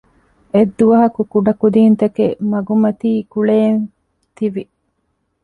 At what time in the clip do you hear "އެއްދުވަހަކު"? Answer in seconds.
0.53-1.21